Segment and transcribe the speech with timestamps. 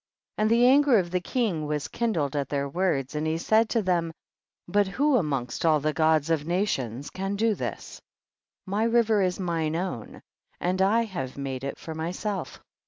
[0.39, 0.43] 51.
[0.43, 3.83] And the anger of the king was kindled at their words, and he said to
[3.83, 4.11] them,
[4.67, 8.01] but who amongst all the Gods of nations can do this?
[8.65, 10.23] my* river is mine own,
[10.59, 12.59] and I have made it for myself.